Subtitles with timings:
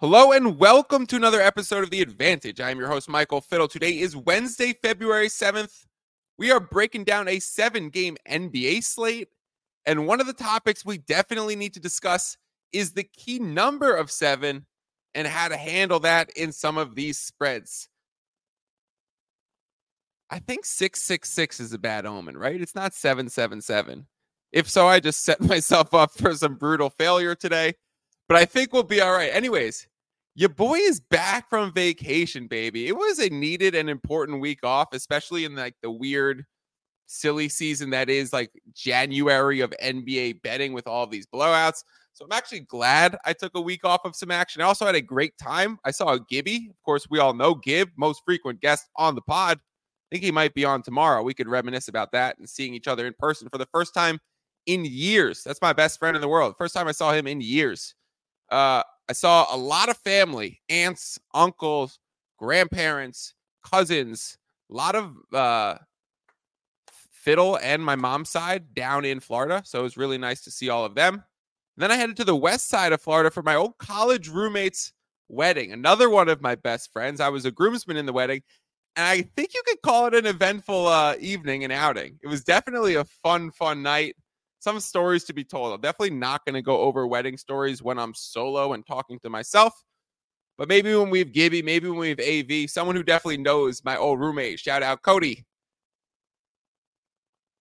[0.00, 2.58] Hello and welcome to another episode of The Advantage.
[2.58, 3.68] I am your host, Michael Fiddle.
[3.68, 5.84] Today is Wednesday, February 7th.
[6.38, 9.28] We are breaking down a seven game NBA slate.
[9.84, 12.38] And one of the topics we definitely need to discuss
[12.72, 14.64] is the key number of seven
[15.14, 17.90] and how to handle that in some of these spreads.
[20.30, 22.58] I think 666 is a bad omen, right?
[22.58, 24.06] It's not 777.
[24.50, 27.74] If so, I just set myself up for some brutal failure today
[28.30, 29.34] but I think we'll be all right.
[29.34, 29.88] Anyways,
[30.40, 32.88] your boy is back from vacation, baby.
[32.88, 36.46] It was a needed and important week off, especially in like the weird,
[37.04, 41.84] silly season that is like January of NBA betting with all these blowouts.
[42.14, 44.62] So I'm actually glad I took a week off of some action.
[44.62, 45.78] I also had a great time.
[45.84, 46.68] I saw Gibby.
[46.70, 49.58] Of course, we all know Gib, most frequent guest on the pod.
[49.58, 51.22] I think he might be on tomorrow.
[51.22, 54.18] We could reminisce about that and seeing each other in person for the first time
[54.64, 55.42] in years.
[55.44, 56.54] That's my best friend in the world.
[56.56, 57.94] First time I saw him in years.
[58.50, 61.98] Uh, I saw a lot of family, aunts, uncles,
[62.38, 64.38] grandparents, cousins,
[64.70, 65.78] a lot of uh,
[67.10, 69.62] fiddle and my mom's side down in Florida.
[69.64, 71.24] So it was really nice to see all of them.
[71.76, 74.92] Then I headed to the west side of Florida for my old college roommate's
[75.28, 75.72] wedding.
[75.72, 77.20] Another one of my best friends.
[77.20, 78.42] I was a groomsman in the wedding.
[78.94, 82.16] And I think you could call it an eventful uh, evening and outing.
[82.22, 84.14] It was definitely a fun, fun night
[84.60, 85.72] some stories to be told.
[85.72, 89.30] I'm definitely not going to go over wedding stories when I'm solo and talking to
[89.30, 89.72] myself.
[90.56, 93.82] But maybe when we have Gibby, maybe when we have AV, someone who definitely knows
[93.82, 94.60] my old roommate.
[94.60, 95.46] Shout out Cody.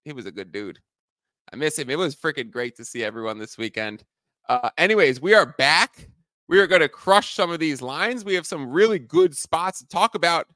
[0.03, 0.79] He was a good dude.
[1.51, 1.89] I miss him.
[1.89, 4.03] It was freaking great to see everyone this weekend.
[4.47, 6.09] Uh, anyways, we are back.
[6.47, 8.25] We are going to crush some of these lines.
[8.25, 10.47] We have some really good spots to talk about.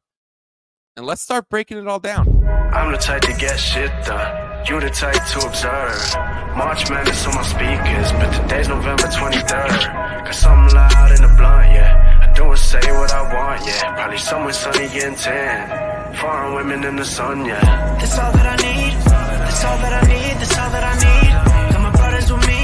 [0.98, 2.28] And let's start breaking it all down.
[2.74, 4.53] I'm the type to get shit done.
[4.66, 6.16] You the type to observe.
[6.56, 9.80] March Madness on my speakers, but today's November 23rd.
[10.24, 12.24] Got something loud in the blunt, yeah.
[12.24, 13.94] I do not say what I want, yeah.
[13.94, 16.16] Probably somewhere sunny getting tan.
[16.16, 17.60] Foreign women in the sun, yeah.
[18.00, 18.94] That's all that I need.
[19.04, 20.34] That's all that I need.
[20.40, 21.74] That's all that I need.
[21.74, 22.62] Got my brothers with me.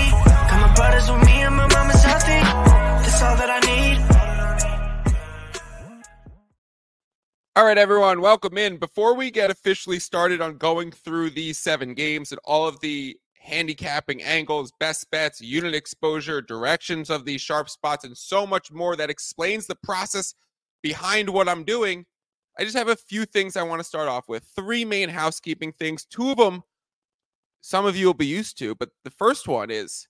[0.49, 2.41] Got my brothers with me, and my mama's healthy.
[3.03, 4.08] That's all that I need.
[7.59, 8.77] All right, everyone, welcome in.
[8.77, 13.17] Before we get officially started on going through these seven games and all of the
[13.37, 18.95] handicapping angles, best bets, unit exposure, directions of these sharp spots, and so much more
[18.95, 20.35] that explains the process
[20.81, 22.05] behind what I'm doing,
[22.57, 24.45] I just have a few things I want to start off with.
[24.55, 26.05] Three main housekeeping things.
[26.05, 26.63] Two of them,
[27.59, 30.07] some of you will be used to, but the first one is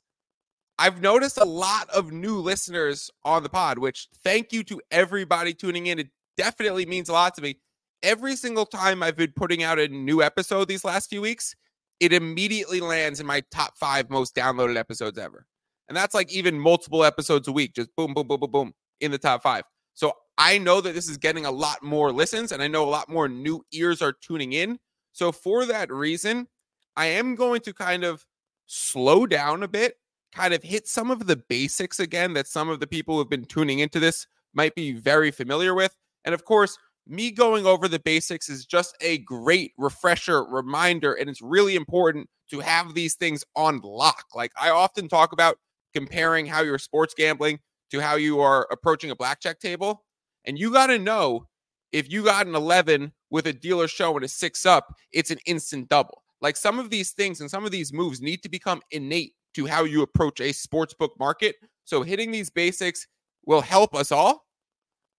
[0.78, 5.56] I've noticed a lot of new listeners on the pod, which thank you to everybody
[5.56, 5.98] tuning in.
[5.98, 6.10] It
[6.40, 7.60] definitely means a lot to me.
[8.02, 11.54] Every single time I've been putting out a new episode these last few weeks,
[12.00, 15.46] it immediately lands in my top five most downloaded episodes ever.
[15.90, 19.12] And that's like even multiple episodes a week, just boom, boom, boom, boom, boom in
[19.12, 19.64] the top five.
[19.96, 22.90] So I know that this is getting a lot more listens and I know a
[22.90, 24.80] lot more new ears are tuning in.
[25.12, 26.48] So for that reason,
[26.96, 28.26] I am going to kind of
[28.66, 29.96] slow down a bit,
[30.34, 33.30] kind of hit some of the basics again that some of the people who have
[33.30, 35.98] been tuning into this might be very familiar with.
[36.26, 41.14] And of course, me going over the basics is just a great refresher reminder.
[41.14, 44.26] And it's really important to have these things on lock.
[44.36, 45.58] Like I often talk about
[45.94, 47.60] comparing how you're sports gambling
[47.92, 50.06] to how you are approaching a blackjack table.
[50.46, 51.48] And you got to know
[51.92, 55.90] if you got an 11 with a dealer showing a six up, it's an instant
[55.90, 56.24] double.
[56.42, 59.66] Like some of these things and some of these moves need to become innate to
[59.66, 61.56] how you approach a sports book market.
[61.86, 63.08] So hitting these basics
[63.46, 64.46] will help us all.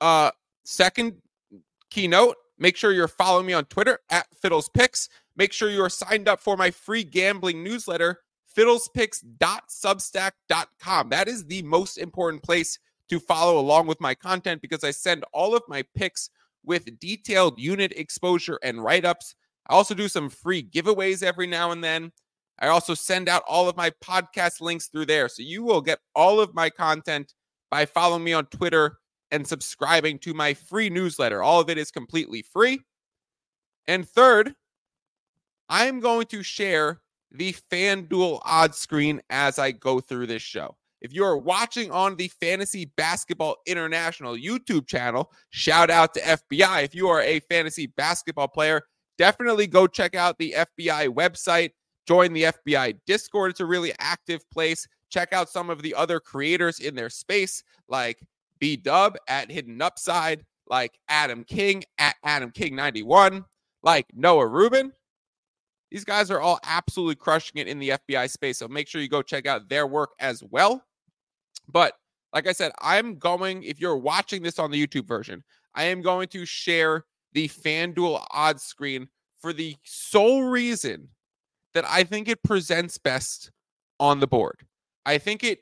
[0.01, 0.31] Uh,
[0.65, 1.15] Second
[1.91, 5.09] keynote, make sure you're following me on Twitter at Fiddles Picks.
[5.37, 8.21] Make sure you are signed up for my free gambling newsletter,
[8.57, 11.09] fiddlespicks.substack.com.
[11.09, 12.79] That is the most important place
[13.09, 16.31] to follow along with my content because I send all of my picks
[16.65, 19.35] with detailed unit exposure and write ups.
[19.69, 22.13] I also do some free giveaways every now and then.
[22.59, 25.29] I also send out all of my podcast links through there.
[25.29, 27.35] So you will get all of my content
[27.71, 28.99] by following me on Twitter
[29.31, 31.43] and subscribing to my free newsletter.
[31.43, 32.81] All of it is completely free.
[33.87, 34.55] And third,
[35.69, 37.01] I'm going to share
[37.31, 40.77] the FanDuel odds screen as I go through this show.
[41.01, 46.85] If you're watching on the Fantasy Basketball International YouTube channel, shout out to FBI.
[46.85, 48.83] If you are a fantasy basketball player,
[49.17, 51.71] definitely go check out the FBI website.
[52.07, 53.53] Join the FBI Discord.
[53.53, 54.87] It's a really active place.
[55.09, 58.21] Check out some of the other creators in their space, like
[58.61, 63.45] B Dub at Hidden Upside, like Adam King at Adam King 91,
[63.83, 64.93] like Noah Rubin.
[65.91, 68.59] These guys are all absolutely crushing it in the FBI space.
[68.59, 70.85] So make sure you go check out their work as well.
[71.69, 71.95] But
[72.33, 75.43] Like I said, I'm going, if you're watching this on the YouTube version,
[75.75, 79.09] I am going to share the FanDuel odds screen
[79.41, 81.09] for the sole reason
[81.75, 83.51] that I think it presents best
[83.99, 84.61] on the board.
[85.07, 85.61] I think it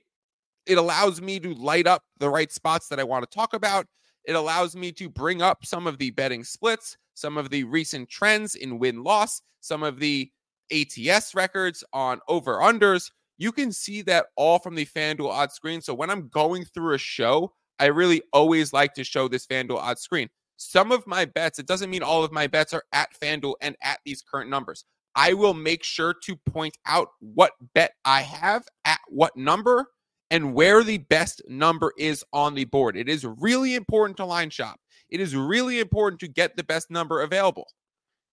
[0.68, 3.86] it allows me to light up the right spots that I want to talk about.
[4.24, 8.08] It allows me to bring up some of the betting splits, some of the recent
[8.08, 10.30] trends in win loss, some of the
[10.70, 13.10] ATS records on over unders.
[13.38, 15.80] You can see that all from the FanDuel odds screen.
[15.80, 19.78] So when I'm going through a show, I really always like to show this FanDuel
[19.78, 20.28] odds screen.
[20.58, 23.76] Some of my bets, it doesn't mean all of my bets are at FanDuel and
[23.82, 24.84] at these current numbers.
[25.14, 29.86] I will make sure to point out what bet I have at what number
[30.30, 32.96] and where the best number is on the board.
[32.96, 34.78] It is really important to line shop.
[35.10, 37.66] It is really important to get the best number available.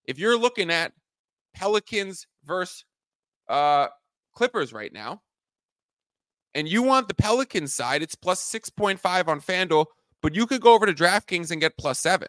[0.06, 0.92] If you're looking at
[1.56, 2.84] Pelicans versus
[3.48, 3.88] uh,
[4.34, 5.22] Clippers right now,
[6.54, 9.86] and you want the Pelicans side, it's plus 6.5 on FanDuel,
[10.22, 12.28] but you could go over to DraftKings and get plus seven.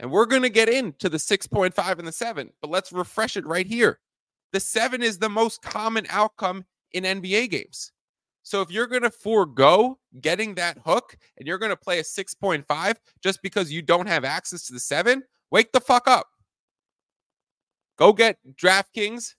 [0.00, 3.46] And we're going to get into the 6.5 and the seven, but let's refresh it
[3.46, 3.98] right here.
[4.52, 7.92] The seven is the most common outcome in NBA games.
[8.48, 12.02] So if you're going to forego getting that hook and you're going to play a
[12.02, 16.28] 6.5 just because you don't have access to the seven, wake the fuck up.
[17.98, 19.34] Go get DraftKings.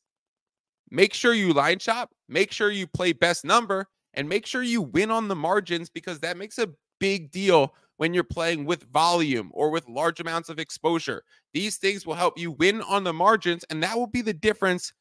[0.91, 2.11] Make sure you line shop.
[2.27, 6.19] Make sure you play best number and make sure you win on the margins because
[6.19, 6.69] that makes a
[7.00, 11.23] big deal when you're playing with volume or with large amounts of exposure.
[11.51, 14.94] These things will help you win on the margins, and that will be the difference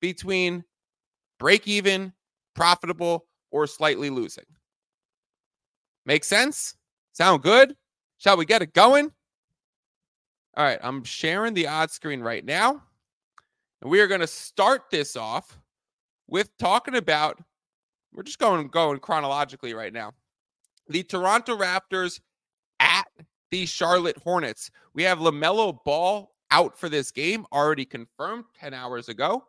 [0.00, 0.62] between
[1.40, 2.12] break even,
[2.54, 4.44] profitable, or slightly losing.
[6.06, 6.74] Make sense?
[7.12, 7.74] Sound good?
[8.18, 9.12] Shall we get it going?
[10.56, 12.82] All right, I'm sharing the odds screen right now.
[13.80, 15.58] And we are going to start this off
[16.26, 17.38] with talking about
[18.12, 20.12] we're just going going chronologically right now.
[20.88, 22.20] The Toronto Raptors
[22.80, 23.06] at
[23.50, 24.70] the Charlotte Hornets.
[24.94, 29.44] We have LaMelo Ball out for this game, already confirmed 10 hours ago.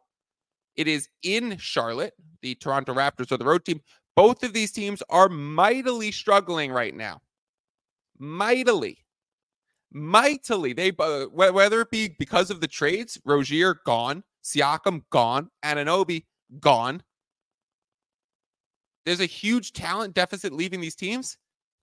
[0.76, 2.14] It is in Charlotte.
[2.42, 3.82] The Toronto Raptors are the road team.
[4.16, 7.22] Both of these teams are mightily struggling right now.
[8.18, 8.98] Mightily.
[9.92, 10.74] Mightily.
[10.74, 16.26] They uh, whether it be because of the trades, Rozier gone, Siakam gone, Anunoby
[16.60, 17.02] gone.
[19.06, 21.38] There's a huge talent deficit leaving these teams.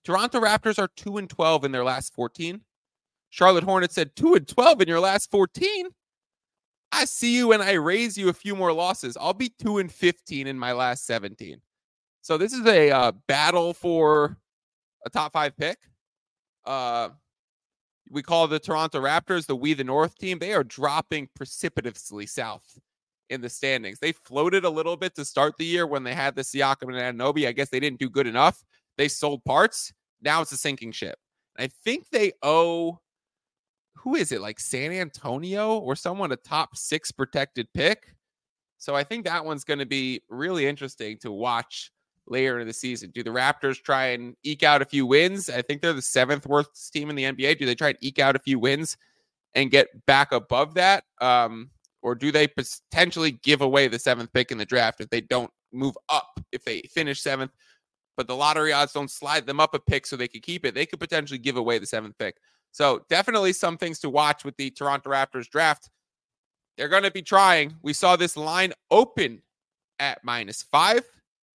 [0.05, 2.61] Toronto Raptors are 2 and 12 in their last 14.
[3.31, 5.89] Charlotte Hornets said 2 and 12 in your last 14.
[6.93, 9.17] I see you and I raise you a few more losses.
[9.21, 11.61] I'll be 2 and 15 in my last 17.
[12.23, 14.39] So this is a uh, battle for
[15.05, 15.79] a top 5 pick.
[16.65, 17.11] Uh
[18.11, 20.39] we call the Toronto Raptors the We the North team.
[20.39, 22.79] They are dropping precipitously south
[23.31, 23.99] in the standings.
[23.99, 27.19] They floated a little bit to start the year when they had the Siakam and
[27.19, 27.49] Anunoby.
[27.49, 28.65] I guess they didn't do good enough.
[28.97, 29.93] They sold parts.
[30.23, 31.19] Now it's a sinking ship.
[31.59, 33.01] I think they owe
[33.97, 38.15] who is it like San Antonio or someone a top six protected pick.
[38.79, 41.91] So I think that one's going to be really interesting to watch
[42.27, 43.11] later in the season.
[43.11, 45.49] Do the Raptors try and eke out a few wins?
[45.49, 47.59] I think they're the seventh worst team in the NBA.
[47.59, 48.97] Do they try and eke out a few wins
[49.55, 51.05] and get back above that?
[51.21, 51.71] Um,
[52.03, 55.51] or do they potentially give away the seventh pick in the draft if they don't
[55.73, 56.39] move up?
[56.53, 57.53] If they finish seventh,
[58.17, 60.75] but the lottery odds don't slide them up a pick so they could keep it.
[60.75, 62.37] They could potentially give away the seventh pick.
[62.77, 65.89] So definitely some things to watch with the Toronto Raptors draft.
[66.77, 67.75] They're going to be trying.
[67.81, 69.41] We saw this line open
[69.99, 71.01] at minus five.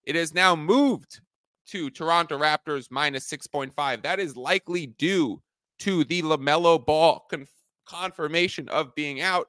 [0.03, 1.19] It has now moved
[1.67, 4.01] to Toronto Raptors minus 6.5.
[4.01, 5.39] That is likely due
[5.81, 7.45] to the LaMelo ball con-
[7.85, 9.47] confirmation of being out.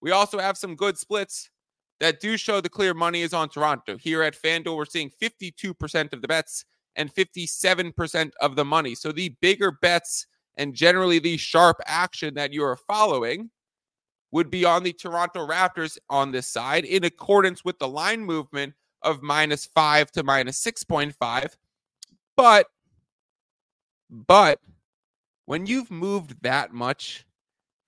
[0.00, 1.50] We also have some good splits
[2.00, 3.96] that do show the clear money is on Toronto.
[3.96, 6.64] Here at FanDuel, we're seeing 52% of the bets
[6.96, 8.96] and 57% of the money.
[8.96, 10.26] So the bigger bets
[10.56, 13.50] and generally the sharp action that you are following
[14.30, 18.74] would be on the Toronto Raptors on this side in accordance with the line movement
[19.02, 21.56] of minus 5 to minus 6.5.
[22.36, 22.66] But
[24.10, 24.58] but
[25.46, 27.26] when you've moved that much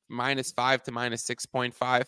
[0.08, 2.06] minus 5 to minus 6.5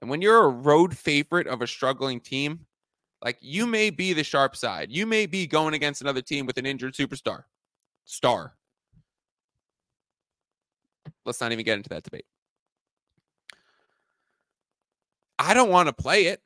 [0.00, 2.66] and when you're a road favorite of a struggling team,
[3.24, 4.90] like you may be the sharp side.
[4.90, 7.44] You may be going against another team with an injured superstar.
[8.04, 8.56] Star.
[11.24, 12.24] Let's not even get into that debate.
[15.38, 16.40] I don't want to play it.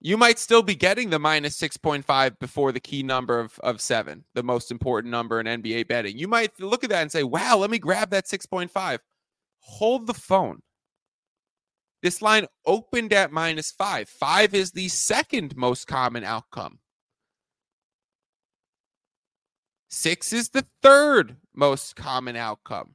[0.00, 4.24] You might still be getting the minus 6.5 before the key number of, of seven,
[4.34, 6.18] the most important number in NBA betting.
[6.18, 8.98] You might look at that and say, wow, let me grab that 6.5.
[9.60, 10.60] Hold the phone.
[12.02, 14.08] This line opened at minus five.
[14.08, 16.78] Five is the second most common outcome.
[19.88, 22.94] Six is the third most common outcome.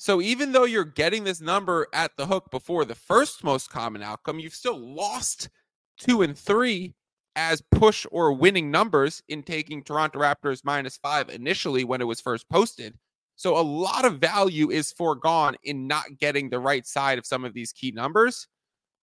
[0.00, 4.02] So even though you're getting this number at the hook before the first most common
[4.02, 5.50] outcome, you've still lost
[5.98, 6.94] two and three
[7.36, 12.18] as push or winning numbers in taking Toronto Raptors minus five initially when it was
[12.18, 12.94] first posted.
[13.36, 17.44] So a lot of value is foregone in not getting the right side of some
[17.44, 18.48] of these key numbers.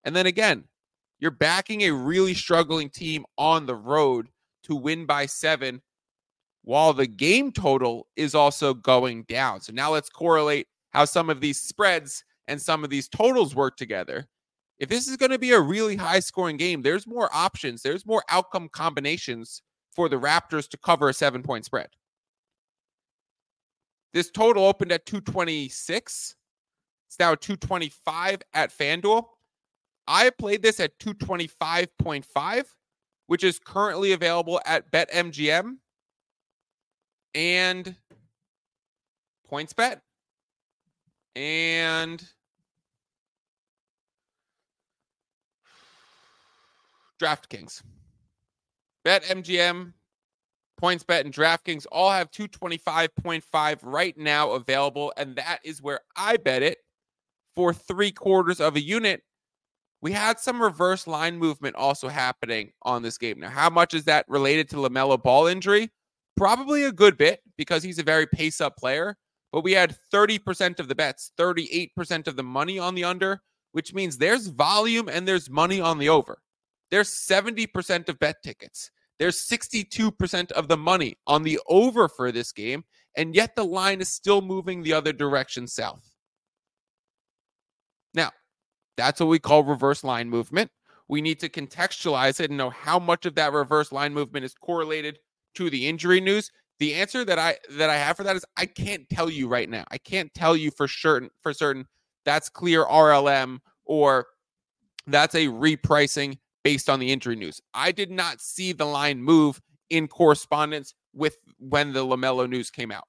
[0.04, 0.63] And then again,
[1.20, 4.30] you're backing a really struggling team on the road
[4.63, 5.84] to win by seven
[6.63, 9.62] while the game total is also going down.
[9.62, 10.66] So now let's correlate
[10.98, 14.25] how some of these spreads and some of these totals work together.
[14.80, 18.04] If this is going to be a really high scoring game, there's more options, there's
[18.04, 19.62] more outcome combinations
[19.96, 21.89] for the Raptors to cover a seven point spread.
[24.12, 26.36] This total opened at 226.
[27.08, 29.24] It's now 225 at FanDuel.
[30.08, 32.63] I played this at 225.5,
[33.27, 35.75] which is currently available at BetMGM
[37.36, 37.96] and
[39.51, 40.00] PointsBet
[41.38, 42.27] and
[47.22, 47.84] DraftKings.
[49.06, 49.94] BetMGM,
[50.82, 55.13] PointsBet, and DraftKings all have 225.5 right now available.
[55.15, 56.79] And that is where I bet it
[57.56, 59.22] for three quarters of a unit.
[60.01, 63.39] We had some reverse line movement also happening on this game.
[63.39, 65.91] Now, how much is that related to LaMelo Ball injury?
[66.36, 69.17] Probably a good bit because he's a very pace up player.
[69.51, 73.94] But we had 30% of the bets, 38% of the money on the under, which
[73.94, 76.39] means there's volume and there's money on the over.
[76.92, 78.92] There's 70% of bet tickets.
[79.20, 82.84] There's 62% of the money on the over for this game,
[83.16, 86.04] and yet the line is still moving the other direction south.
[88.13, 88.32] Now,
[88.96, 90.72] that's what we call reverse line movement.
[91.08, 94.54] We need to contextualize it and know how much of that reverse line movement is
[94.54, 95.20] correlated
[95.56, 96.51] to the injury news.
[96.79, 99.69] The answer that I that I have for that is I can't tell you right
[99.69, 99.84] now.
[99.89, 101.86] I can't tell you for certain for certain
[102.25, 104.27] that's clear RLM or
[105.07, 107.62] that's a repricing based on the injury news.
[107.74, 112.91] I did not see the line move in correspondence with when the LaMelo news came
[112.91, 113.05] out.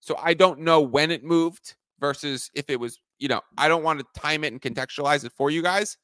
[0.00, 3.84] So I don't know when it moved versus if it was, you know, I don't
[3.84, 5.96] want to time it and contextualize it for you guys.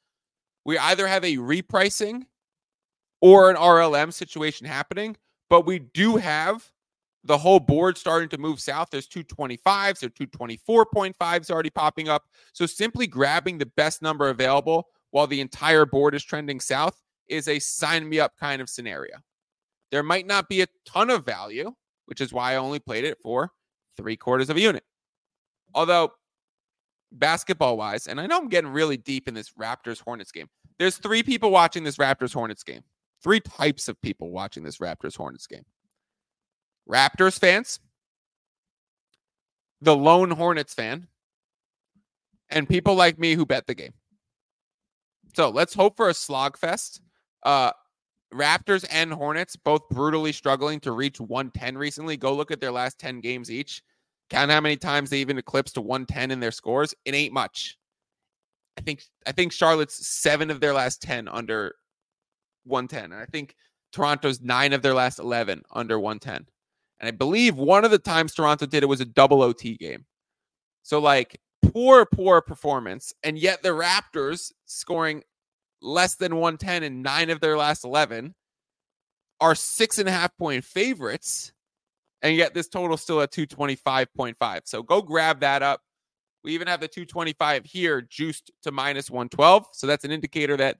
[0.64, 2.26] We either have a repricing
[3.20, 5.16] or an RLM situation happening,
[5.49, 6.71] but we do have
[7.25, 8.88] the whole board starting to move south.
[8.90, 12.25] There's 225s, or 224.5s already popping up.
[12.52, 17.49] So simply grabbing the best number available while the entire board is trending south is
[17.49, 19.17] a sign me up kind of scenario.
[19.90, 21.73] There might not be a ton of value,
[22.07, 23.52] which is why I only played it for
[23.97, 24.85] three quarters of a unit.
[25.75, 26.12] Although,
[27.12, 30.97] basketball wise, and I know I'm getting really deep in this Raptors Hornets game, there's
[30.97, 32.83] three people watching this Raptors Hornets game,
[33.22, 35.64] three types of people watching this Raptors Hornets game
[36.88, 37.80] Raptors fans,
[39.80, 41.06] the lone Hornets fan,
[42.48, 43.92] and people like me who bet the game.
[45.34, 47.00] So let's hope for a slogfest.
[47.42, 47.72] Uh,
[48.32, 52.16] Raptors and Hornets both brutally struggling to reach 110 recently.
[52.16, 53.82] Go look at their last 10 games each.
[54.30, 56.94] Count how many times they even eclipsed to 110 in their scores.
[57.04, 57.78] It ain't much.
[58.76, 61.75] I think I think Charlotte's seven of their last 10 under
[62.68, 63.12] 110.
[63.12, 63.54] And I think
[63.92, 66.46] Toronto's nine of their last 11 under 110.
[67.00, 70.04] And I believe one of the times Toronto did it was a double OT game.
[70.82, 73.12] So like poor, poor performance.
[73.22, 75.22] And yet the Raptors scoring
[75.80, 78.34] less than 110 in nine of their last 11
[79.40, 81.52] are six and a half point favorites.
[82.22, 84.60] And yet this total still at 225.5.
[84.64, 85.82] So go grab that up.
[86.42, 89.68] We even have the 225 here juiced to minus 112.
[89.72, 90.78] So that's an indicator that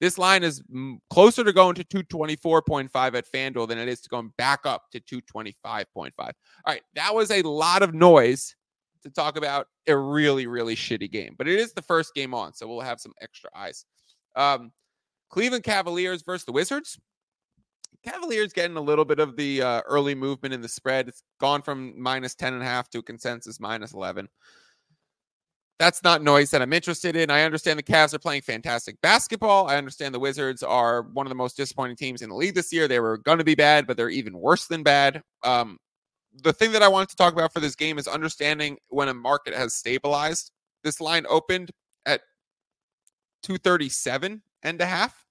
[0.00, 0.62] this line is
[1.10, 5.00] closer to going to 224.5 at FanDuel than it is to going back up to
[5.00, 6.12] 225.5.
[6.18, 6.32] All
[6.66, 8.56] right, that was a lot of noise
[9.02, 11.34] to talk about a really, really shitty game.
[11.36, 13.84] But it is the first game on, so we'll have some extra eyes.
[14.36, 14.72] Um,
[15.30, 16.98] Cleveland Cavaliers versus the Wizards.
[18.04, 21.08] Cavaliers getting a little bit of the uh, early movement in the spread.
[21.08, 24.28] It's gone from minus 10 and a half to a consensus minus 11.
[25.80, 27.30] That's not noise that I'm interested in.
[27.30, 29.66] I understand the Cavs are playing fantastic basketball.
[29.66, 32.70] I understand the Wizards are one of the most disappointing teams in the league this
[32.70, 32.86] year.
[32.86, 35.22] They were going to be bad, but they're even worse than bad.
[35.42, 35.78] Um,
[36.42, 39.14] the thing that I wanted to talk about for this game is understanding when a
[39.14, 40.50] market has stabilized.
[40.84, 41.70] This line opened
[42.04, 42.20] at
[43.44, 45.24] 237 and a half,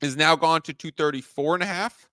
[0.00, 2.08] is now gone to 234 and a half,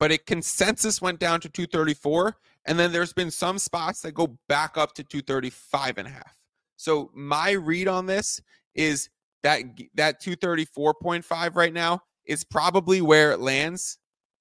[0.00, 2.36] but it consensus went down to 234.
[2.64, 6.34] And then there's been some spots that go back up to 235 and a half.
[6.76, 8.40] So my read on this
[8.74, 9.08] is
[9.42, 9.62] that
[9.94, 13.98] that 234.5 right now is probably where it lands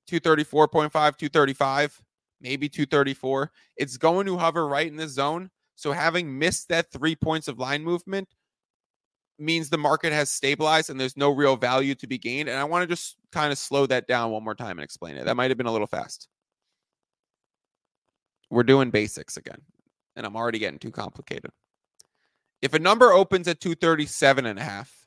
[0.09, 2.01] 234.5, 235,
[2.41, 3.51] maybe 234.
[3.77, 5.49] It's going to hover right in the zone.
[5.75, 8.29] So having missed that three points of line movement
[9.39, 12.49] means the market has stabilized and there's no real value to be gained.
[12.49, 15.17] And I want to just kind of slow that down one more time and explain
[15.17, 15.25] it.
[15.25, 16.27] That might have been a little fast.
[18.49, 19.61] We're doing basics again,
[20.15, 21.49] and I'm already getting too complicated.
[22.63, 25.05] If a number opens at 237 and a half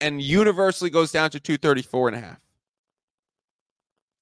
[0.00, 2.40] and universally goes down to 234 and a half,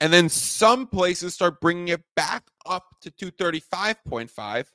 [0.01, 4.67] and then some places start bringing it back up to 235.5,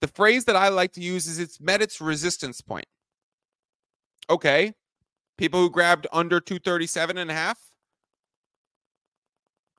[0.00, 2.86] the phrase that I like to use is it's met its resistance point.
[4.30, 4.72] Okay.
[5.36, 7.58] People who grabbed under 237 and a half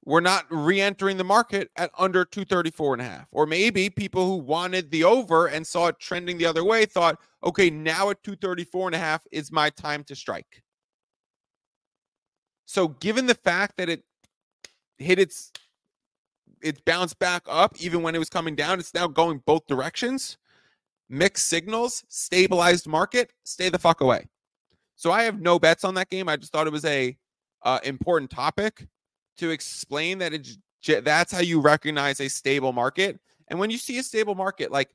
[0.08, 3.28] were not re-entering the market at under 234 and a half.
[3.30, 7.20] Or maybe people who wanted the over and saw it trending the other way thought,
[7.44, 10.64] okay, now at 234 and a half is my time to strike.
[12.66, 14.06] So given the fact that it
[14.98, 15.52] hit its
[16.62, 18.80] it bounced back up even when it was coming down.
[18.80, 20.38] It's now going both directions.
[21.10, 23.32] Mixed signals, stabilized market.
[23.44, 24.26] Stay the fuck away.
[24.96, 26.30] So I have no bets on that game.
[26.30, 27.18] I just thought it was a
[27.64, 28.88] uh, important topic
[29.38, 30.58] to explain that it's
[31.04, 33.20] that's how you recognize a stable market.
[33.50, 34.90] And when you see a stable market, like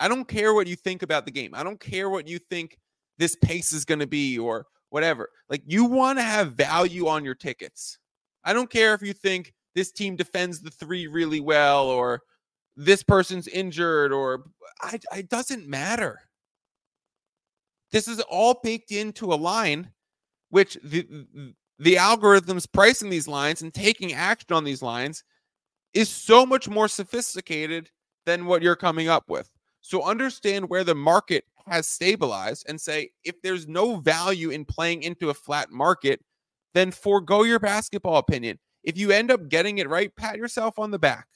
[0.00, 1.52] I don't care what you think about the game.
[1.54, 2.78] I don't care what you think
[3.18, 5.28] this pace is going to be or whatever.
[5.48, 7.98] Like you want to have value on your tickets.
[8.44, 12.22] I don't care if you think this team defends the three really well or
[12.76, 14.44] this person's injured or
[14.80, 16.20] I, it doesn't matter.
[17.92, 19.92] This is all baked into a line,
[20.48, 21.06] which the
[21.82, 25.24] the algorithms pricing these lines and taking action on these lines
[25.94, 27.90] is so much more sophisticated
[28.24, 29.50] than what you're coming up with.
[29.80, 35.02] So understand where the market has stabilized and say if there's no value in playing
[35.02, 36.20] into a flat market,
[36.72, 40.90] then forego your basketball opinion if you end up getting it right, pat yourself on
[40.90, 41.26] the back.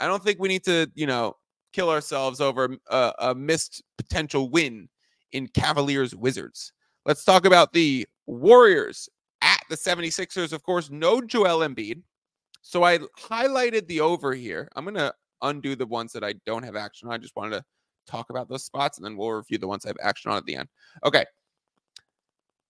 [0.00, 1.36] I don't think we need to, you know,
[1.72, 4.88] kill ourselves over um, a, a missed potential win
[5.32, 6.72] in Cavaliers Wizards.
[7.04, 9.08] Let's talk about the Warriors
[9.68, 10.52] the 76ers.
[10.52, 12.02] Of course, no Joel Embiid.
[12.62, 14.68] So I highlighted the over here.
[14.74, 17.14] I'm going to undo the ones that I don't have action on.
[17.14, 17.64] I just wanted to
[18.06, 20.44] talk about those spots and then we'll review the ones I have action on at
[20.44, 20.68] the end.
[21.04, 21.24] Okay.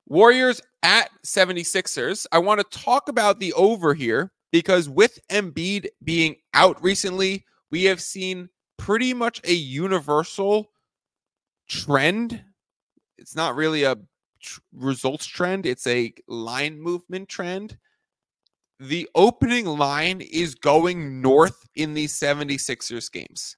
[0.06, 2.26] Warriors at 76ers.
[2.32, 7.84] I want to talk about the over here because with Embiid being out recently, we
[7.84, 10.70] have seen pretty much a universal
[11.68, 12.42] trend.
[13.16, 13.96] It's not really a
[14.44, 17.76] tr- results trend, it's a line movement trend.
[18.80, 23.56] The opening line is going north in these 76ers games.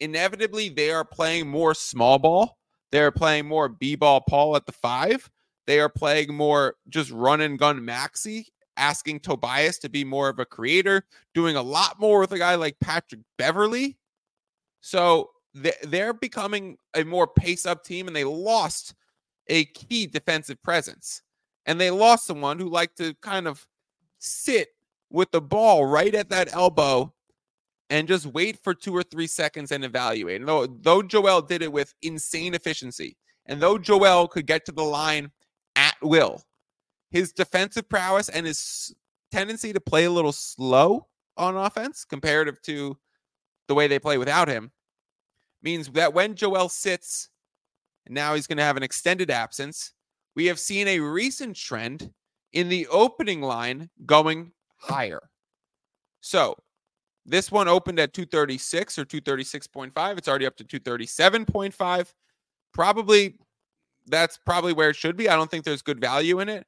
[0.00, 2.58] Inevitably, they are playing more small ball.
[2.90, 5.30] They're playing more B ball Paul at the five
[5.66, 10.38] they are playing more just run and gun Maxey, asking Tobias to be more of
[10.38, 13.98] a creator, doing a lot more with a guy like Patrick Beverley.
[14.80, 18.94] So they're becoming a more pace up team, and they lost
[19.52, 21.22] a key defensive presence.
[21.66, 23.64] And they lost someone who liked to kind of
[24.18, 24.68] sit
[25.10, 27.12] with the ball right at that elbow
[27.90, 30.40] and just wait for two or three seconds and evaluate.
[30.40, 34.72] And though, though Joel did it with insane efficiency, and though Joel could get to
[34.72, 35.30] the line
[35.76, 36.42] at will.
[37.10, 38.94] His defensive prowess and his
[39.30, 42.96] tendency to play a little slow on offense comparative to
[43.68, 44.70] the way they play without him
[45.62, 47.28] means that when Joel sits,
[48.06, 49.92] and now he's going to have an extended absence,
[50.34, 52.10] we have seen a recent trend
[52.52, 55.20] in the opening line going higher.
[56.20, 56.56] So
[57.24, 60.18] this one opened at 236 or 236.5.
[60.18, 62.12] It's already up to 237.5.
[62.72, 63.36] Probably
[64.06, 65.28] that's probably where it should be.
[65.28, 66.66] I don't think there's good value in it.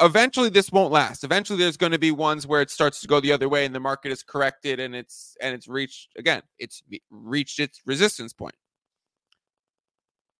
[0.00, 1.24] Eventually, this won't last.
[1.24, 3.74] Eventually, there's going to be ones where it starts to go the other way, and
[3.74, 6.42] the market is corrected, and it's and it's reached again.
[6.58, 8.54] It's reached its resistance point.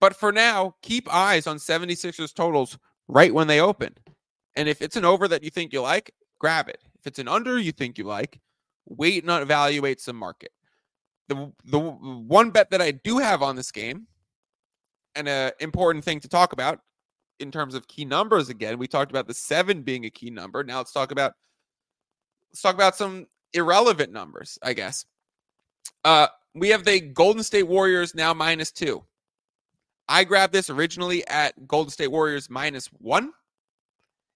[0.01, 2.79] But for now, keep eyes on 76ers totals
[3.09, 3.95] right when they open.
[4.55, 6.79] And if it's an over that you think you like, grab it.
[6.99, 8.41] If it's an under you think you like,
[8.87, 10.51] wait and evaluate some market.
[11.29, 14.07] The the one bet that I do have on this game
[15.17, 16.81] and an important thing to talk about
[17.41, 18.79] in terms of key numbers again.
[18.79, 20.63] We talked about the seven being a key number.
[20.63, 21.33] Now let's talk about
[22.53, 25.05] let's talk about some irrelevant numbers, I guess.
[26.05, 29.05] Uh, we have the Golden State Warriors now minus two.
[30.09, 33.33] I grabbed this originally at Golden State Warriors minus one,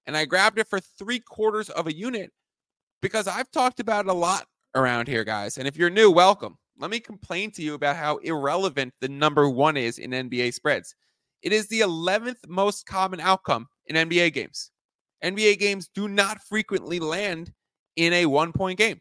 [0.06, 2.32] and I grabbed it for three quarters of a unit
[3.02, 5.58] because I've talked about it a lot around here, guys.
[5.58, 9.48] And if you're new, welcome let me complain to you about how irrelevant the number
[9.48, 10.94] one is in NBA spreads.
[11.42, 14.70] It is the 11th most common outcome in NBA games.
[15.22, 17.52] NBA games do not frequently land
[17.96, 18.98] in a one point game.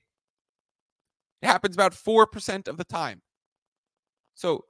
[1.41, 3.21] It happens about 4% of the time.
[4.36, 4.65] So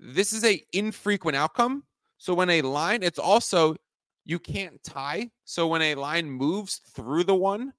[0.00, 1.84] this is a infrequent outcome.
[2.18, 3.76] So when a line, it's also
[4.24, 5.30] you can't tie.
[5.44, 7.72] So when a line moves through the one,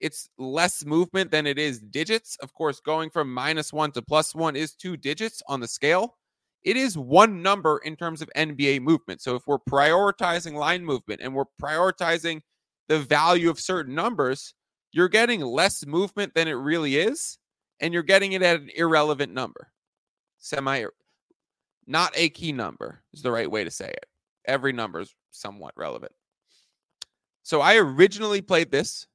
[0.00, 2.36] it's less movement than it is digits.
[2.40, 6.16] Of course, going from minus one to plus one is two digits on the scale.
[6.62, 9.20] It is one number in terms of NBA movement.
[9.20, 12.40] So if we're prioritizing line movement and we're prioritizing
[12.88, 14.54] the value of certain numbers,
[14.92, 17.38] you're getting less movement than it really is,
[17.80, 19.68] and you're getting it at an irrelevant number.
[20.38, 20.84] Semi,
[21.88, 24.06] not a key number is the right way to say it.
[24.44, 26.12] Every number is somewhat relevant.
[27.42, 29.06] So I originally played this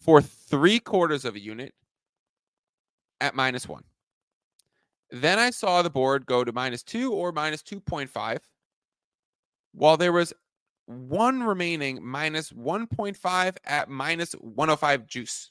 [0.00, 1.72] for three quarters of a unit
[3.20, 3.84] at minus one.
[5.10, 8.38] Then I saw the board go to minus two or minus 2.5,
[9.72, 10.34] while there was
[10.86, 15.50] one remaining minus 1.5 at minus 105 juice.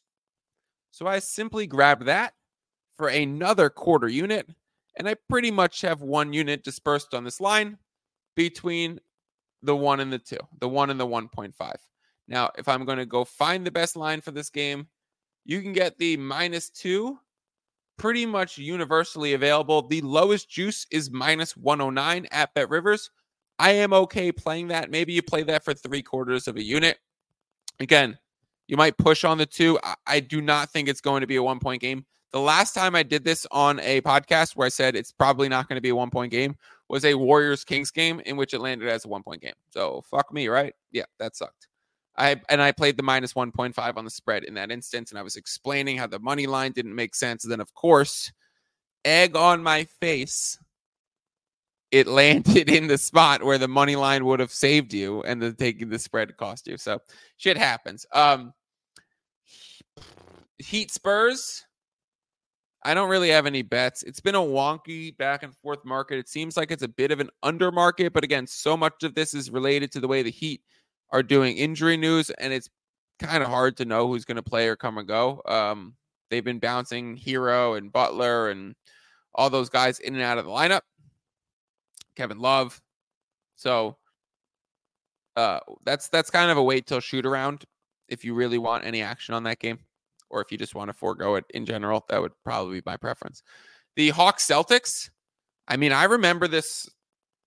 [0.91, 2.33] So I simply grabbed that
[2.97, 4.49] for another quarter unit,
[4.97, 7.77] and I pretty much have one unit dispersed on this line
[8.35, 8.99] between
[9.61, 11.73] the one and the two, the one and the 1.5.
[12.27, 14.87] Now, if I'm going to go find the best line for this game,
[15.45, 17.17] you can get the minus two
[17.97, 19.87] pretty much universally available.
[19.87, 23.09] The lowest juice is minus 109 at Bet Rivers.
[23.59, 24.91] I am okay playing that.
[24.91, 26.99] Maybe you play that for three quarters of a unit.
[27.79, 28.17] Again,
[28.67, 29.79] you might push on the two.
[29.83, 32.05] I, I do not think it's going to be a one point game.
[32.37, 35.67] The last time I did this on a podcast where I said it's probably not
[35.67, 36.55] going to be a one point game
[36.87, 39.55] was a Warriors Kings game in which it landed as a one point game.
[39.71, 40.75] So fuck me, right?
[40.91, 41.67] Yeah, that sucked.
[42.15, 45.23] I and I played the minus 1.5 on the spread in that instance, and I
[45.23, 47.43] was explaining how the money line didn't make sense.
[47.43, 48.31] And then, of course,
[49.03, 50.59] egg on my face,
[51.89, 55.53] it landed in the spot where the money line would have saved you, and the
[55.53, 56.77] taking the spread cost you.
[56.77, 56.99] So
[57.37, 58.05] shit happens.
[58.13, 58.53] Um,
[60.59, 61.63] Heat Spurs.
[62.83, 64.03] I don't really have any bets.
[64.03, 66.19] It's been a wonky back and forth market.
[66.19, 69.15] It seems like it's a bit of an under market, but again, so much of
[69.15, 70.61] this is related to the way the Heat
[71.09, 72.69] are doing injury news, and it's
[73.19, 75.41] kind of hard to know who's going to play or come and go.
[75.47, 75.95] Um,
[76.29, 78.75] they've been bouncing Herro and Butler and
[79.33, 80.81] all those guys in and out of the lineup.
[82.15, 82.81] Kevin Love.
[83.55, 83.97] So
[85.35, 87.63] uh, that's that's kind of a wait till shoot around
[88.07, 89.79] if you really want any action on that game,
[90.29, 92.05] or if you just want to forego it in general.
[92.09, 93.43] That would probably be my preference.
[93.95, 95.09] The Hawks Celtics.
[95.67, 96.89] I mean, I remember this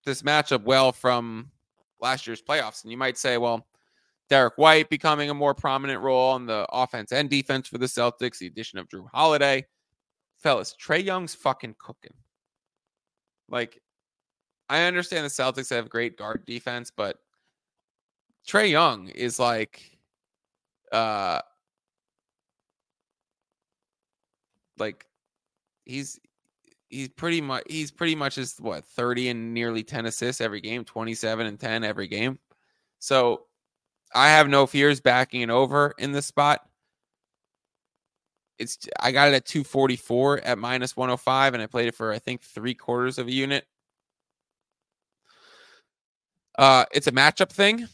[0.04, 1.50] this matchup well from
[2.00, 2.82] last year's playoffs.
[2.82, 3.66] And you might say, well,
[4.28, 8.38] Derrick White becoming a more prominent role on the offense and defense for the Celtics,
[8.38, 9.66] the addition of Jrue Holiday.
[10.38, 12.14] Fellas, Trae Young's fucking cooking.
[13.48, 13.80] Like,
[14.68, 17.16] I understand the Celtics have great guard defense, but
[18.48, 19.98] Trae Young is like
[20.92, 21.40] uh
[24.80, 25.06] like
[25.84, 26.18] he's
[26.88, 30.84] he's pretty much he's pretty much just what 30 and nearly 10 assists every game,
[30.84, 32.38] 27 and 10 every game.
[32.98, 33.46] So
[34.14, 36.60] I have no fears backing it over in this spot.
[38.58, 42.18] It's I got it at 244 at minus 105, and I played it for I
[42.18, 43.66] think three quarters of a unit.
[46.58, 47.88] Uh, it's a matchup thing.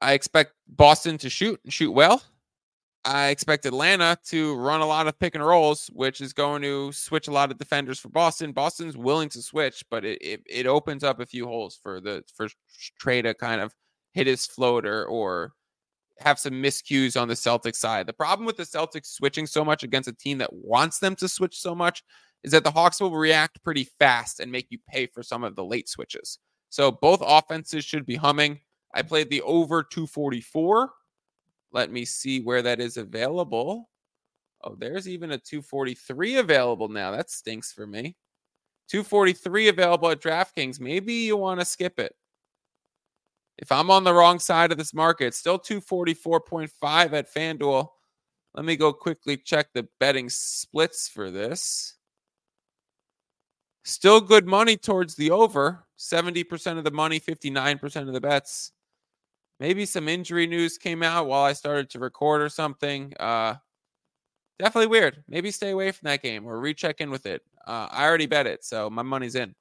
[0.00, 2.22] I expect Boston to shoot and shoot well.
[3.04, 6.90] I expect Atlanta to run a lot of pick and rolls, which is going to
[6.92, 8.52] switch a lot of defenders for Boston.
[8.52, 12.24] Boston's willing to switch, but it, it, it opens up a few holes for the
[12.34, 12.48] for
[13.02, 13.74] Trae to kind of
[14.14, 15.52] hit his floater or
[16.18, 18.06] have some miscues on the Celtics side.
[18.06, 21.28] The problem with the Celtics switching so much against a team that wants them to
[21.28, 22.02] switch so much
[22.42, 25.56] is that the Hawks will react pretty fast and make you pay for some of
[25.56, 26.38] the late switches.
[26.70, 28.60] So both offenses should be humming.
[28.94, 30.90] I played the over 244
[31.74, 33.90] let me see where that is available.
[34.62, 37.10] Oh, there's even a 243 available now.
[37.10, 38.16] That stinks for me.
[38.88, 40.78] 243 available at DraftKings.
[40.78, 42.14] Maybe you want to skip it.
[43.58, 47.88] If I'm on the wrong side of this market, still 244.5 at FanDuel.
[48.54, 51.96] Let me go quickly check the betting splits for this.
[53.84, 55.86] Still good money towards the over.
[55.98, 58.72] 70% of the money, 59% of the bets
[59.60, 63.12] maybe some injury news came out while I started to record or something.
[63.18, 63.54] Uh,
[64.58, 65.22] definitely weird.
[65.28, 67.42] Maybe stay away from that game or recheck in with it.
[67.66, 69.54] Uh, I already bet it, so my money's in.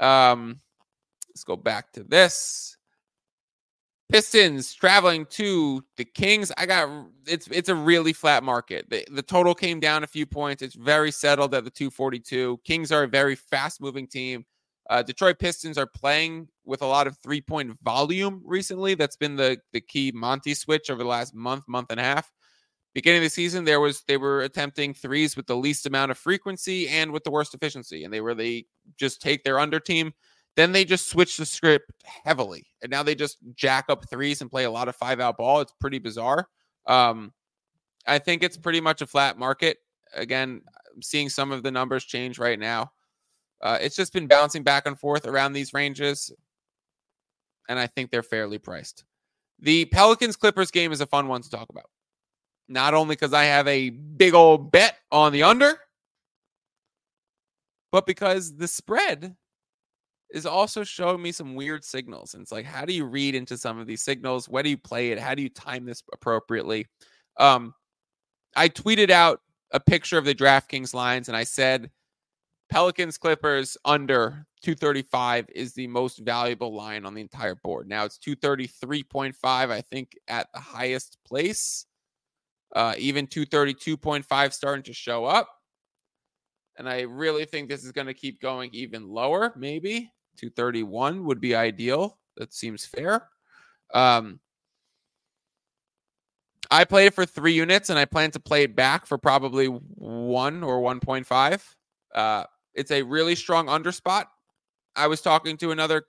[0.00, 0.60] Um,
[1.28, 2.76] let's go back to this.
[4.10, 6.52] Pistons traveling to the Kings.
[6.58, 8.88] I got it's it's a really flat market.
[8.90, 10.62] The, the total came down a few points.
[10.62, 12.60] It's very settled at the 242.
[12.64, 14.44] Kings are a very fast moving team.
[14.90, 18.94] Uh, Detroit Pistons are playing with a lot of three point volume recently.
[18.94, 22.30] That's been the the key Monty switch over the last month, month and a half.
[22.94, 26.18] Beginning of the season, there was they were attempting threes with the least amount of
[26.18, 28.66] frequency and with the worst efficiency, and they were they
[28.96, 30.12] just take their under team.
[30.56, 31.90] Then they just switch the script
[32.24, 35.38] heavily, and now they just jack up threes and play a lot of five out
[35.38, 35.60] ball.
[35.60, 36.46] It's pretty bizarre.
[36.86, 37.32] Um,
[38.06, 39.78] I think it's pretty much a flat market.
[40.14, 40.62] Again,
[40.94, 42.92] I'm seeing some of the numbers change right now.
[43.62, 46.32] Uh, it's just been bouncing back and forth around these ranges,
[47.68, 49.04] and I think they're fairly priced.
[49.60, 51.86] The Pelicans Clippers game is a fun one to talk about.
[52.68, 55.78] Not only because I have a big old bet on the under,
[57.92, 59.36] but because the spread
[60.32, 62.34] is also showing me some weird signals.
[62.34, 64.48] And it's like, how do you read into some of these signals?
[64.48, 65.18] When do you play it?
[65.18, 66.86] How do you time this appropriately?
[67.38, 67.72] Um,
[68.56, 69.40] I tweeted out
[69.70, 71.90] a picture of the DraftKings lines and I said
[72.70, 77.88] Pelicans Clippers under 235 is the most valuable line on the entire board.
[77.88, 81.86] Now it's 233.5, I think, at the highest place.
[82.74, 85.48] Uh, even 232.5 starting to show up.
[86.76, 90.10] And I really think this is going to keep going even lower, maybe.
[90.38, 92.18] 231 would be ideal.
[92.36, 93.28] That seems fair.
[93.92, 94.40] Um,
[96.70, 99.66] I played it for three units and I plan to play it back for probably
[99.66, 101.62] one or 1.5.
[102.12, 102.44] Uh,
[102.74, 104.24] it's a really strong underspot.
[104.96, 106.04] I was talking to another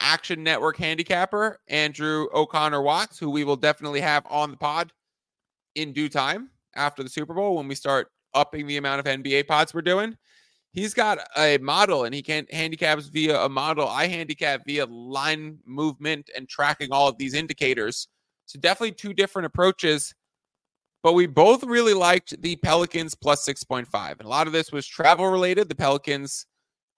[0.00, 4.92] Action Network handicapper, Andrew O'Connor Watts, who we will definitely have on the pod
[5.74, 9.46] in due time after the Super Bowl when we start upping the amount of NBA
[9.48, 10.16] pods we're doing.
[10.72, 13.88] He's got a model and he can handicaps via a model.
[13.88, 18.06] I handicap via line movement and tracking all of these indicators.
[18.46, 20.14] So definitely two different approaches
[21.02, 24.12] but we both really liked the Pelicans plus 6.5.
[24.12, 25.68] And a lot of this was travel related.
[25.68, 26.46] The Pelicans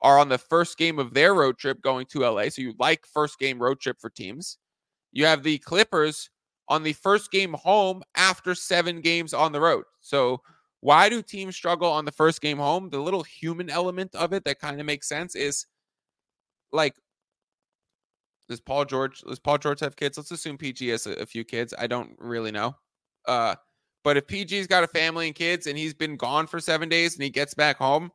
[0.02, 2.48] are on the first game of their road trip going to LA.
[2.48, 4.58] So you like first game road trip for teams.
[5.12, 6.30] You have the Clippers
[6.68, 9.84] on the first game home after seven games on the road.
[10.00, 10.40] So
[10.80, 12.88] why do teams struggle on the first game home?
[12.88, 15.66] The little human element of it that kind of makes sense is
[16.72, 16.94] like
[18.48, 20.16] does Paul George does Paul George have kids?
[20.16, 21.74] Let's assume PG has a, a few kids.
[21.78, 22.76] I don't really know.
[23.26, 23.56] Uh
[24.02, 27.14] but if PG's got a family and kids and he's been gone for seven days
[27.14, 28.10] and he gets back home,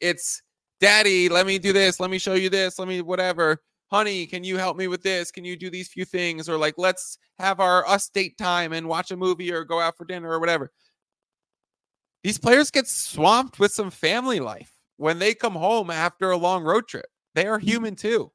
[0.00, 0.42] it's
[0.80, 2.00] daddy, let me do this.
[2.00, 2.78] Let me show you this.
[2.78, 3.62] Let me whatever.
[3.90, 5.30] Honey, can you help me with this?
[5.30, 6.48] Can you do these few things?
[6.48, 9.96] Or like, let's have our us date time and watch a movie or go out
[9.96, 10.70] for dinner or whatever.
[12.22, 16.64] These players get swamped with some family life when they come home after a long
[16.64, 17.06] road trip.
[17.34, 18.32] They are human too.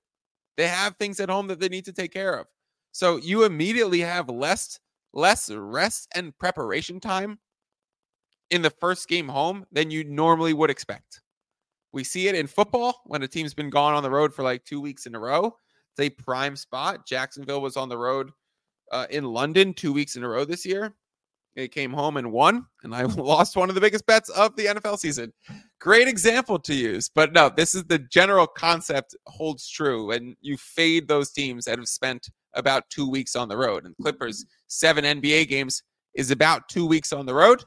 [0.58, 2.48] They have things at home that they need to take care of.
[2.92, 4.80] So you immediately have less
[5.14, 7.40] less rest and preparation time
[8.50, 11.22] in the first game home than you normally would expect.
[11.92, 14.66] We see it in football when a team's been gone on the road for like
[14.66, 15.56] two weeks in a row.
[15.92, 17.06] It's a prime spot.
[17.06, 18.32] Jacksonville was on the road
[18.92, 20.96] uh, in London two weeks in a row this year.
[21.56, 24.66] They came home and won, and I lost one of the biggest bets of the
[24.66, 25.32] NFL season.
[25.80, 30.58] Great example to use, but no, this is the general concept holds true, and you
[30.58, 33.86] fade those teams that have spent about two weeks on the road.
[33.86, 35.84] And Clippers, seven NBA games
[36.16, 37.64] is about two weeks on the road.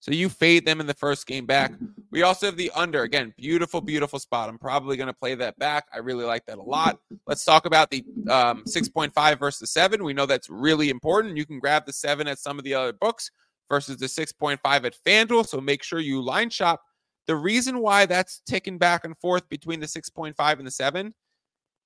[0.00, 1.72] So you fade them in the first game back.
[2.10, 3.02] We also have the under.
[3.02, 4.48] Again, beautiful, beautiful spot.
[4.48, 5.88] I'm probably going to play that back.
[5.92, 7.00] I really like that a lot.
[7.26, 10.04] Let's talk about the um, 6.5 versus the 7.
[10.04, 11.36] We know that's really important.
[11.36, 13.32] You can grab the 7 at some of the other books
[13.68, 15.44] versus the 6.5 at FanDuel.
[15.44, 16.82] So make sure you line shop.
[17.26, 21.12] The reason why that's ticking back and forth between the 6.5 and the 7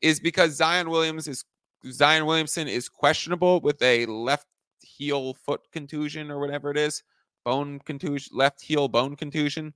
[0.03, 1.43] is because Zion Williams is
[1.91, 4.47] Zion Williamson is questionable with a left
[4.81, 7.03] heel foot contusion or whatever it is,
[7.45, 9.73] bone contusion, left heel bone contusion.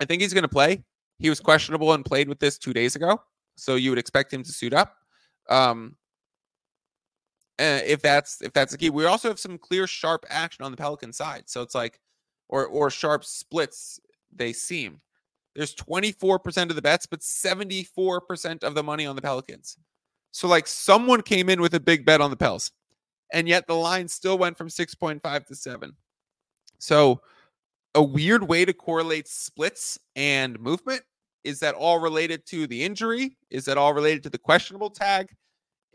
[0.00, 0.84] I think he's going to play.
[1.18, 3.20] He was questionable and played with this two days ago,
[3.56, 4.96] so you would expect him to suit up.
[5.48, 5.96] Um,
[7.58, 10.70] uh, if that's if that's the key, we also have some clear, sharp action on
[10.70, 11.44] the Pelican side.
[11.46, 12.00] So it's like,
[12.48, 14.00] or or sharp splits.
[14.34, 15.00] They seem
[15.54, 19.76] there's 24% of the bets, but 74% of the money on the Pelicans.
[20.32, 22.72] So like someone came in with a big bet on the Pels,
[23.32, 25.92] and yet the line still went from 6.5 to 7.
[26.78, 27.20] So
[27.94, 31.02] a weird way to correlate splits and movement.
[31.44, 33.36] Is that all related to the injury?
[33.50, 35.28] Is that all related to the questionable tag?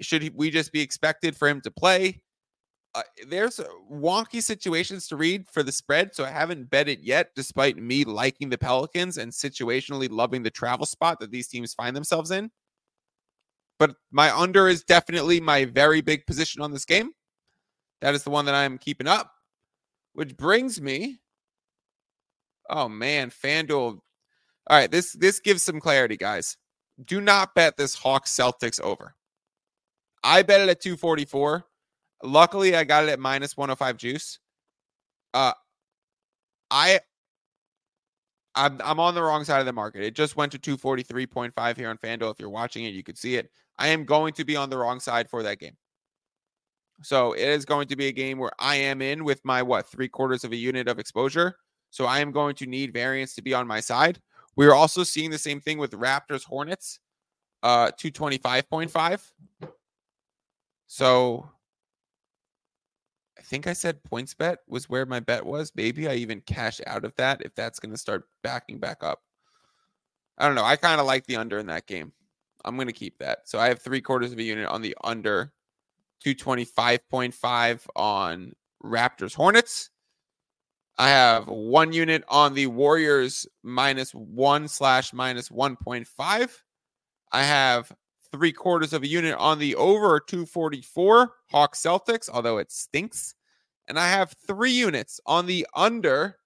[0.02, 2.22] Should we just be expected for him to play?
[2.94, 3.60] Uh, there's
[3.92, 8.04] wonky situations to read for the spread, so I haven't bet it yet, despite me
[8.04, 12.52] liking the Pelicans and situationally loving the travel spot that these teams find themselves in.
[13.80, 17.12] But my under is definitely my very big position on this game.
[18.02, 19.32] That is the one that I'm keeping up.
[20.14, 21.20] Which brings me.
[22.70, 24.00] Oh man, FanDuel.
[24.70, 26.58] All right, this this gives some clarity, guys.
[27.06, 29.16] do not bet this Hawks Celtics over.
[30.24, 31.64] I bet it at 244.
[32.24, 34.40] Luckily, I got it at minus 105 juice.
[35.34, 35.54] Uh,
[36.72, 37.00] I
[38.56, 40.04] I'm I'm on the wrong side of the market.
[40.04, 42.32] It just went to 243.5 here on FanDuel.
[42.32, 43.52] If you're watching it, you could see it.
[43.80, 45.78] I am going to be on the wrong side for that game.
[47.04, 49.88] So it is going to be a game where I am in with my what
[49.88, 51.58] three quarters of a unit of exposure.
[51.92, 54.20] So I am going to need variance to be on my side.
[54.56, 57.00] We are also seeing the same thing with Raptors Hornets,
[57.62, 59.32] uh, 225.5.
[60.88, 61.50] So
[63.38, 65.72] I think I said PointsBet was where my bet was.
[65.76, 69.22] Maybe I even cash out of that if that's going to start backing back up.
[70.40, 70.64] I don't know.
[70.64, 72.12] I kind of like the under in that game.
[72.68, 73.40] I'm going to keep that.
[73.46, 75.54] So I have three quarters of a unit on the under
[76.26, 78.54] 225.5 on
[78.84, 79.90] Raptors Hornets.
[80.98, 86.50] I have one unit on the Warriors minus one slash minus 1.5.
[87.32, 87.92] I have
[88.32, 93.36] three quarters of a unit on the over 244 Hawks Celtics, although it stinks.
[93.88, 96.38] And I have three units on the under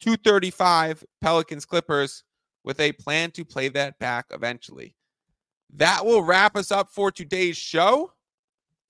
[0.00, 2.22] 235 Pelicans Clippers
[2.64, 4.94] with a plan to play that back eventually.
[5.74, 8.12] That will wrap us up for today's show.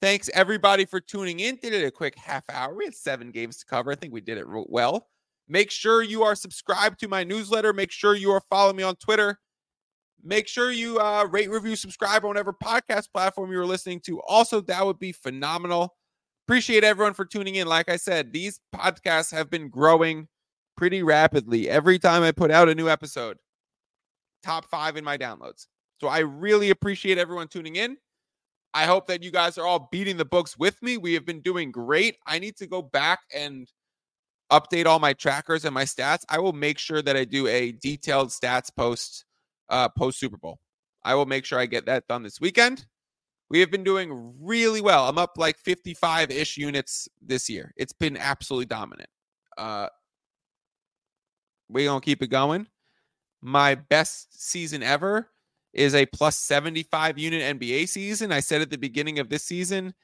[0.00, 1.56] Thanks everybody for tuning in.
[1.56, 2.74] Did it a quick half hour.
[2.74, 3.90] We had seven games to cover.
[3.90, 5.08] I think we did it well.
[5.48, 7.72] Make sure you are subscribed to my newsletter.
[7.72, 9.38] Make sure you are following me on Twitter.
[10.22, 14.20] Make sure you uh, rate, review, subscribe on whatever podcast platform you're listening to.
[14.22, 15.96] Also, that would be phenomenal.
[16.46, 17.66] Appreciate everyone for tuning in.
[17.66, 20.28] Like I said, these podcasts have been growing
[20.76, 21.68] pretty rapidly.
[21.68, 23.38] Every time I put out a new episode,
[24.42, 25.66] top five in my downloads.
[26.00, 27.96] So I really appreciate everyone tuning in.
[28.74, 30.98] I hope that you guys are all beating the books with me.
[30.98, 32.16] We have been doing great.
[32.26, 33.66] I need to go back and
[34.52, 36.24] update all my trackers and my stats.
[36.28, 39.24] I will make sure that I do a detailed stats post
[39.70, 40.58] uh, post Super Bowl.
[41.04, 42.86] I will make sure I get that done this weekend.
[43.48, 45.08] We have been doing really well.
[45.08, 47.72] I'm up like 55 ish units this year.
[47.76, 49.08] It's been absolutely dominant.
[49.56, 49.86] Uh,
[51.68, 52.66] we're going to keep it going.
[53.40, 55.28] My best season ever
[55.76, 58.32] is a plus 75 unit NBA season.
[58.32, 59.94] I said at the beginning of this season,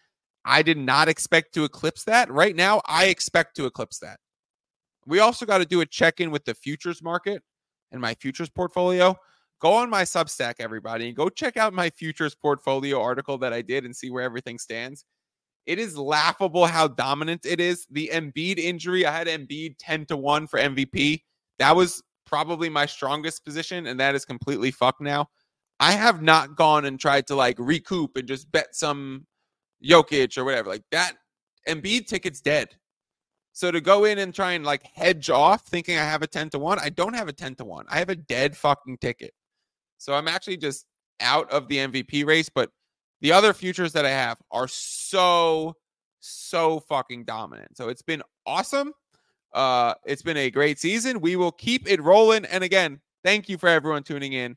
[0.45, 2.31] I did not expect to eclipse that.
[2.31, 4.21] Right now, I expect to eclipse that.
[5.07, 7.43] We also got to do a check in with the futures market
[7.91, 9.17] and my futures portfolio.
[9.61, 13.63] Go on my Substack, everybody, and go check out my futures portfolio article that I
[13.63, 15.07] did and see where everything stands.
[15.65, 17.87] It is laughable how dominant it is.
[17.91, 21.23] The Embiid injury, I had Embiid 10 to 1 for MVP.
[21.61, 25.29] That was probably my strongest position, and that is completely fucked now.
[25.83, 29.27] I have not gone and tried to like recoup and just bet some
[29.85, 30.71] Jokic or whatever.
[30.71, 31.15] Like that
[31.69, 32.69] Embiid ticket's dead.
[33.53, 36.51] So to go in and try and like hedge off thinking I have a 10
[36.51, 37.87] to 1, I don't have a 10 to 1.
[37.91, 39.35] I have a dead fucking ticket.
[39.99, 40.87] So I'm actually just
[41.21, 42.71] out of the MVP race, but
[43.21, 45.75] the other futures that I have are so
[46.21, 47.77] so fucking dominant.
[47.77, 48.93] So it's been awesome.
[49.53, 51.21] Uh it's been a great season.
[51.21, 54.57] We will keep it rolling and again, thank you for everyone tuning in.